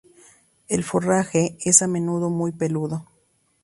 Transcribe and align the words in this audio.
El 0.67 0.83
forraje 0.83 1.59
es 1.63 1.83
a 1.83 1.87
menudo 1.87 2.31
muy 2.31 2.51
peludo. 2.51 3.05